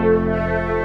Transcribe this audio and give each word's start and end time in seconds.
Música 0.00 0.79